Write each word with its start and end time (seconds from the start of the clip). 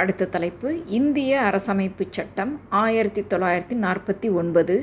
அடுத்த 0.00 0.28
தலைப்பு 0.34 0.68
இந்திய 0.98 1.32
அரசமைப்புச் 1.48 2.16
சட்டம் 2.16 2.52
ஆயிரத்தி 2.82 3.22
தொள்ளாயிரத்தி 3.30 3.76
நாற்பத்தி 3.84 4.28
ஒன்பது 4.32 4.76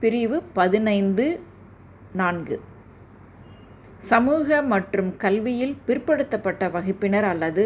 பிரிவு 0.00 0.38
பதினைந்து 0.58 1.26
நான்கு. 2.12 2.56
சமூக 4.10 4.62
மற்றும் 4.72 5.10
கல்வியில் 5.16 5.76
பிற்படுத்தப்பட்ட 5.86 6.68
வகுப்பினர் 6.76 7.28
அல்லது 7.32 7.64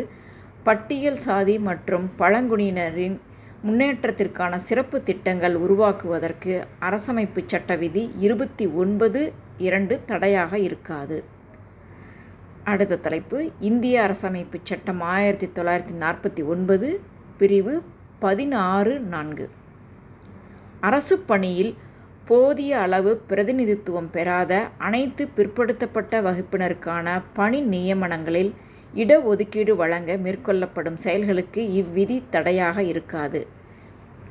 பட்டியல் 0.64 1.22
சாதி 1.26 1.56
மற்றும் 1.68 2.06
பழங்குடியினரின் 2.18 3.16
முன்னேற்றத்திற்கான 3.62 4.56
சிறப்பு 4.68 4.98
திட்டங்கள் 5.02 5.54
உருவாக்குவதற்கு 5.54 6.54
அரசமைப்புச் 6.88 7.52
சட்ட 7.52 7.76
விதி 7.76 8.02
இருபத்தி 8.26 8.66
ஒன்பது 8.82 9.20
இரண்டு 9.58 9.94
தடையாக 10.10 10.58
இருக்காது. 10.58 11.18
அடுத்த 12.70 12.96
தலைப்பு 12.96 13.38
இந்திய 13.60 13.96
அரசமைப்பு 14.02 14.58
சட்டம் 14.62 15.00
ஆயிரத்தி 15.00 15.46
தொள்ளாயிரத்தி 15.54 15.94
நாற்பத்தி 16.00 16.42
ஒன்பது 16.44 17.00
பிரிவு 17.38 17.82
பதினாறு 18.18 18.98
நான்கு. 19.12 19.50
அரசு 20.80 21.18
பணியில் 21.18 21.74
போதிய 22.24 22.78
அளவு 22.78 23.22
பிரதிநிதித்துவம் 23.28 24.08
பெறாத 24.10 24.52
அனைத்து 24.78 25.28
பிற்படுத்தப்பட்ட 25.36 26.22
வகுப்பினருக்கான 26.22 27.22
பணி 27.32 27.60
நியமனங்களில் 27.74 28.52
இடஒதுக்கீடு 28.94 29.76
வழங்க 29.76 30.16
மேற்கொள்ளப்படும் 30.16 30.98
செயல்களுக்கு 31.04 31.62
இவ்விதி 31.80 32.22
தடையாக 32.30 32.82
இருக்காது. 32.82 33.46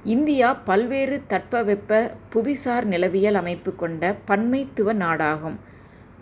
இந்தியா 0.04 0.54
பல்வேறு 0.54 1.22
தட்பவெப்ப 1.30 2.02
புவிசார் 2.34 2.86
நிலவியல் 2.86 3.40
அமைப்பு 3.44 3.76
கொண்ட 3.76 4.16
பன்மைத்துவ 4.28 4.94
நாடாகும். 4.94 5.58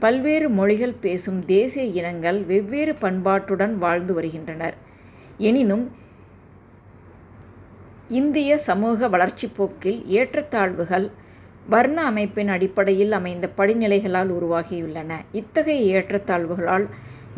பல்வேறு 0.04 0.48
மொழிகள் 0.50 0.96
பேசும் 1.04 1.46
தேசிய 1.46 1.84
இனங்கள் 2.00 2.40
வெவ்வேறு 2.44 2.94
பண்பாட்டுடன் 3.02 3.74
வாழ்ந்து 3.84 4.14
வருகின்றனர். 4.14 4.76
எனினும் 5.38 5.86
இந்திய 8.08 8.58
சமூக 8.58 9.08
வளர்ச்சி 9.08 9.48
போக்கில் 9.48 10.00
ஏற்றத்தாழ்வுகள் 10.18 11.08
வர்ண 11.70 11.98
அமைப்பின் 12.06 12.48
அடிப்படையில் 12.48 13.12
அமைந்த 13.12 13.50
படிநிலைகளால் 13.58 14.32
உருவாகியுள்ளன. 14.38 15.12
இத்தகைய 15.32 15.82
ஏற்றத்தாழ்வுகளால் 16.00 16.88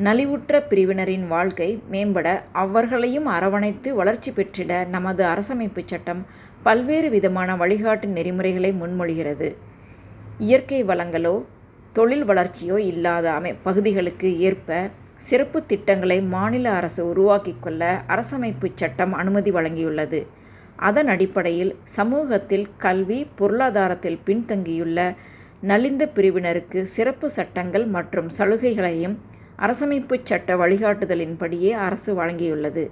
நலிவுற்ற 0.03 0.63
பிரிவினரின் 0.69 1.27
வாழ்க்கை 1.27 1.69
மேம்பட 1.91 2.27
அவர்களையும் 2.51 3.25
அரவணைத்து 3.25 3.91
வளர்ச்சி 3.95 4.31
பெற்றிட 4.31 4.83
நமது 4.95 5.23
அரசமைப்புச் 5.25 5.91
சட்டம் 5.93 6.25
பல்வேறு 6.63 7.09
விதமான 7.09 7.55
வழிகாட்டு 7.55 8.09
நெறிமுறைகளை 8.17 8.73
முன்மொழிகிறது. 8.81 9.49
இயற்கை 10.37 10.79
வளங்களோ 10.85 11.35
தொழில் 11.95 12.25
வளர்ச்சியோ 12.25 12.77
இல்லாத 12.91 13.25
அமை 13.31 13.51
பகுதிகளுக்கு 13.65 14.29
ஏற்ப 14.39 14.69
சிறப்பு 15.27 15.59
திட்டங்களை 15.65 16.17
மாநில 16.21 16.65
அரசு 16.71 17.01
உருவாக்கிக் 17.09 17.61
கொள்ள 17.61 17.81
அரசமைப்புச் 18.07 18.79
சட்டம் 18.81 19.13
அனுமதி 19.13 19.51
வழங்கியுள்ளது. 19.51 20.19
அதன் 20.87 21.07
அடிப்படையில் 21.07 21.71
சமூகத்தில் 21.83 22.65
கல்வி 22.77 23.19
பொருளாதாரத்தில் 23.35 24.19
பின்தங்கியுள்ள 24.25 24.99
நலிந்த 25.61 26.03
பிரிவினருக்கு 26.15 26.81
சிறப்பு 26.95 27.29
சட்டங்கள் 27.29 27.85
மற்றும் 27.85 28.29
சலுகைகளையும் 28.37 29.15
அரசமைப்புச் 29.59 30.27
சட்ட 30.29 30.55
வழிகாட்டுதலின்படியே 30.55 31.71
அரசு 31.87 32.11
வழங்கியுள்ளது. 32.21 32.85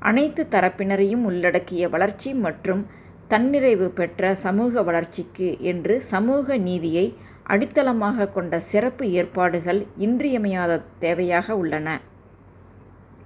அனைத்து 0.00 0.46
தரப்பினரையும் 0.50 1.24
உள்ளடக்கிய 1.30 1.88
வளர்ச்சி 1.88 2.32
மற்றும் 2.46 2.82
தன்னிறைவு 3.30 3.88
பெற்ற 4.00 4.34
சமூக 4.34 4.82
வளர்ச்சிக்கு 4.82 5.48
என்று 5.60 5.94
சமூக 6.02 6.56
நீதியை 6.68 7.06
அடித்தளமாக 7.46 8.28
கொண்ட 8.30 8.58
சிறப்பு 8.70 9.04
ஏற்பாடுகள் 9.10 9.80
இன்றியமையாத 9.96 10.82
தேவையாக 11.00 11.56
உள்ளன. 11.62 11.88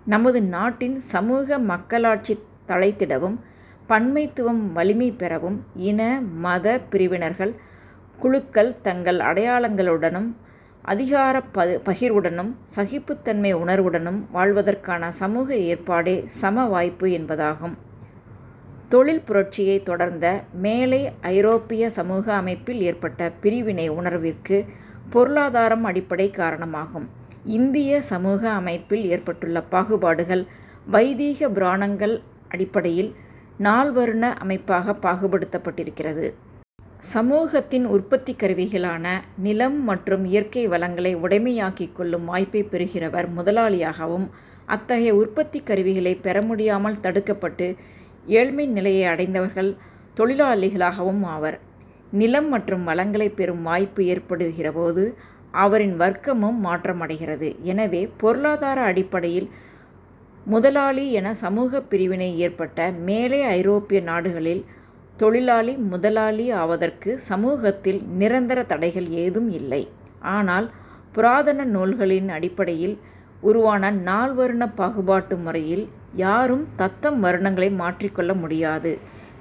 நமது 0.05 0.41
நாட்டின் 0.55 0.97
சமூக 1.13 1.59
மக்களாட்சி 1.71 2.35
தலைத்திடவும் 2.69 3.39
பன்மைத்துவம் 3.89 4.63
வலிமை 4.73 5.09
பெறவும் 5.13 5.59
இன 5.89 6.01
மத 6.45 6.67
பிரிவினர்கள் 6.91 7.53
குழுக்கள் 8.19 8.71
தங்கள் 8.83 9.21
அடையாளங்களுடனும் 9.21 10.31
அதிகார 10.83 11.37
ப 11.55 11.65
பகிர்வுடனும் 11.87 12.53
சகிப்புத்தன்மை 12.77 13.53
உணர்வுடனும் 13.55 14.21
வாழ்வதற்கான 14.33 15.09
சமூக 15.21 15.49
ஏற்பாடே 15.71 16.17
சம 16.41 16.65
வாய்ப்பு 16.65 17.09
என்பதாகும். 17.19 17.75
தொழில் 18.93 19.25
புரட்சியை 19.27 19.77
தொடர்ந்த 19.89 20.27
மேலை 20.65 21.01
ஐரோப்பிய 21.31 21.91
சமூக 21.99 22.25
அமைப்பில் 22.35 22.81
ஏற்பட்ட 22.81 23.31
பிரிவினை 23.43 23.87
உணர்விற்கு 23.99 24.57
பொருளாதாரம் 25.13 25.85
அடிப்படை 25.91 26.27
காரணமாகும். 26.41 27.07
இந்திய 27.57 28.01
சமூக 28.13 28.43
அமைப்பில் 28.61 29.05
ஏற்பட்டுள்ள 29.15 29.59
பாகுபாடுகள் 29.75 30.43
வைதீக 30.95 31.49
புராணங்கள் 31.57 32.15
அடிப்படையில் 32.49 33.11
நால்வர்ண 33.67 34.25
அமைப்பாக 34.45 34.95
பாகுபடுத்தப்பட்டிருக்கிறது. 35.05 36.27
சமூகத்தின் 37.13 37.87
உற்பத்தி 37.97 38.33
கருவிகளான 38.43 39.07
நிலம் 39.47 39.79
மற்றும் 39.91 40.25
இயற்கை 40.33 40.65
வளங்களை 40.75 41.13
உடைமையாக்கிக் 41.25 41.97
கொள்ளும் 41.99 42.27
வாய்ப்பை 42.33 42.63
பெறுகிறவர் 42.73 43.29
முதலாளியாகவும் 43.39 44.27
அத்தகைய 44.75 45.13
உற்பத்தி 45.23 45.59
கருவிகளை 45.69 46.15
பெற 46.27 46.37
முடியாமல் 46.51 47.01
தடுக்கப்பட்டு 47.05 47.69
ஏழ்மை 48.27 48.67
நிலையை 48.67 49.05
அடைந்தவர்கள் 49.05 49.77
தொழிலாளிகளாகவும் 50.19 51.23
ஆவர். 51.25 51.59
நிலம் 52.13 52.49
மற்றும் 52.49 52.85
வளங்களை 52.85 53.29
பெறும் 53.31 53.63
வாய்ப்பு 53.63 54.05
ஏற்படுகிற 54.05 54.73
போது 54.73 55.05
அவரின் 55.51 55.97
வர்க்கமும் 56.01 56.59
மாற்றமடைகிறது. 56.65 57.49
எனவே 57.63 58.11
பொருளாதார 58.17 58.81
அடிப்படையில் 58.81 59.49
முதலாளி 60.45 61.13
என 61.13 61.35
சமூக 61.35 61.81
பிரிவினை 61.81 62.39
ஏற்பட்ட 62.39 62.91
மேலே 62.91 63.43
ஐரோப்பிய 63.43 64.01
நாடுகளில் 64.01 64.65
தொழிலாளி 65.17 65.77
முதலாளி 65.77 66.51
ஆவதற்கு 66.51 67.19
சமூகத்தில் 67.19 68.01
நிரந்தர 68.03 68.63
தடைகள் 68.63 69.09
ஏதும் 69.09 69.51
இல்லை. 69.51 69.89
ஆனால் 70.21 70.71
புராதன 71.13 71.65
நூல்களின் 71.65 72.29
அடிப்படையில் 72.29 72.99
உருவான 73.41 73.91
நால்வர்ண 73.91 74.65
பாகுபாட்டு 74.77 75.37
முறையில் 75.43 75.89
யாரும் 76.15 76.65
தத்தம் 76.77 77.25
வருணங்களை 77.25 77.69
மாற்றிக்கொள்ள 77.77 78.35
முடியாது. 78.35 78.99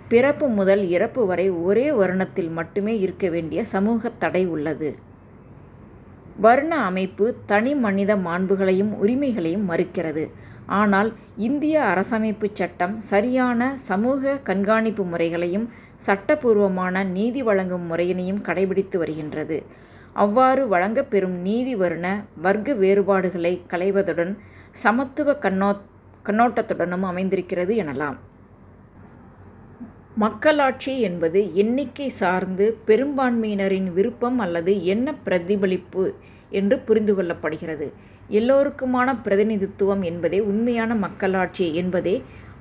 பிறப்பு 0.08 0.50
முதல் 0.50 0.84
இறப்பு 0.90 1.26
வரை 1.26 1.50
ஒரே 1.50 1.92
வருணத்தில் 1.92 2.52
மட்டுமே 2.52 3.00
இருக்க 3.00 3.30
வேண்டிய 3.30 3.64
சமூக 3.64 4.12
தடை 4.20 4.48
உள்ளது. 4.48 4.90
வர்ண 6.38 6.76
அமைப்பு 6.76 7.26
தனி 7.46 7.76
மனித 7.76 8.16
மாண்புகளையும் 8.16 8.94
உரிமைகளையும் 9.02 9.70
மறுக்கிறது. 9.70 10.24
ஆனால் 10.66 11.14
இந்திய 11.36 11.76
அரசமைப்புச் 11.82 12.56
சட்டம் 12.56 13.00
சரியான 13.00 13.78
சமூக 13.90 14.40
கண்காணிப்பு 14.44 15.04
முறைகளையும் 15.06 15.70
சட்டபூர்வமான 15.96 17.04
நீதி 17.04 17.44
வழங்கும் 17.44 17.86
முறையினையும் 17.92 18.42
கடைபிடித்து 18.42 18.98
வருகின்றது. 18.98 19.58
அவ்வாறு 20.24 20.64
வழங்கப்பெறும் 20.68 21.38
நீதி 21.48 21.74
வருண 21.76 22.08
வர்க்க 22.42 22.74
வேறுபாடுகளை 22.74 23.54
களைவதுடன் 23.72 24.34
சமத்துவ 24.84 25.30
கண்ணோ 25.46 25.70
கண்ணோட்டத்துடனும் 26.26 27.06
அமைந்திருக்கிறது 27.12 27.74
எனலாம். 27.84 28.18
மக்களாட்சி 30.16 30.94
என்பது 31.02 31.40
எண்ணிக்கை 31.54 32.08
சார்ந்து 32.22 32.66
பெரும்பான்மையினரின் 32.88 33.90
விருப்பம் 33.94 34.40
அல்லது 34.40 34.74
என்ன 34.86 35.14
பிரதிபலிப்பு 35.26 36.04
என்று 36.60 36.76
புரிந்து 36.80 37.14
கொள்ளப்படுகிறது. 37.16 37.88
எல்லோருக்குமான 38.30 39.10
பிரதிநிதித்துவம் 39.24 40.04
என்பதே 40.12 40.40
உண்மையான 40.52 40.96
மக்களாட்சி 41.06 41.68
என்பதே 41.82 42.16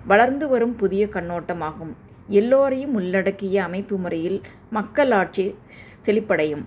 வளர்ந்து 0.07 0.49
வரும் 0.49 0.77
புதிய 0.77 1.05
கண்ணோட்டமாகும். 1.07 1.93
எல்லோரையும் 2.41 2.95
உள்ளடக்கிய 2.95 3.57
அமைப்பு 3.63 3.97
முறையில் 3.99 4.41
மக்களாட்சி 4.71 5.47
செழிப்படையும். 6.07 6.65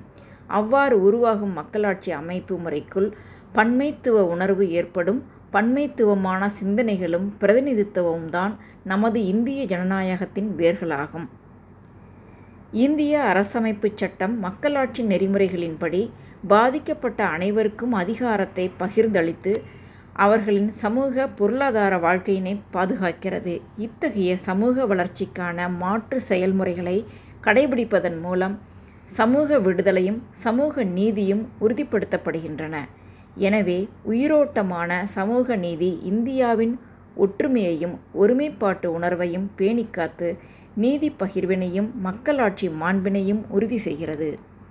அவ்வாறு 0.60 0.96
உருவாகும் 1.02 1.54
மக்களாட்சி 1.54 2.12
அமைப்பு 2.12 2.56
முறைக்குள் 2.58 3.10
பன்மைத்துவ 3.56 4.18
உணர்வு 4.34 4.66
ஏற்படும். 4.80 5.22
பன்மைத்துவமான 5.54 6.42
சிந்தனைகளும் 6.60 7.28
பிரதிநிதித்துவமும் 7.40 8.30
தான் 8.30 8.54
நமது 8.84 9.20
இந்திய 9.26 9.62
ஜனநாயகத்தின் 9.66 10.50
வேர்களாகும். 10.60 11.28
இந்திய 12.86 13.14
அரசமைப்புச் 13.32 14.00
சட்டம் 14.02 14.36
மக்களாட்சி 14.40 15.02
நெறிமுறைகளின்படி 15.04 16.02
பாதிக்கப்பட்ட 16.48 17.22
அனைவருக்கும் 17.26 17.94
அதிகாரத்தை 17.94 18.66
பகிர்ந்தளித்து 18.80 19.54
அவர்களின் 20.24 20.72
சமூக 20.84 21.28
பொருளாதார 21.40 21.94
வாழ்க்கையினை 21.98 22.54
பாதுகாக்கிறது. 22.74 23.54
இத்தகைய 23.78 24.32
சமூக 24.48 24.86
வளர்ச்சிக்கான 24.86 25.68
மாற்று 25.84 26.18
செயல்முறைகளை 26.22 26.98
கடைபிடிப்பதன் 27.46 28.20
மூலம் 28.20 28.56
சமூக 29.18 29.60
விடுதலையும் 29.66 30.20
சமூக 30.44 30.84
நீதியும் 30.98 31.44
உறுதிப்படுத்தப்படுகின்றன. 31.64 32.76
எனவே 33.48 33.80
உயிரோட்டமான 34.12 34.92
சமூக 35.18 35.56
நீதி 35.66 35.92
இந்தியாவின் 36.12 36.74
ஒற்றுமையையும் 37.24 37.96
ஒருமைப்பாட்டு 38.22 38.88
உணர்வையும் 38.98 39.48
பேணிக்காத்து 39.60 40.30
நீதி 40.84 41.10
பகிர்வினையும் 41.22 41.90
மக்களாட்சி 42.08 42.68
மாண்பினையும் 42.82 43.42
உறுதி 43.56 43.80
செய்கிறது. 43.88 44.30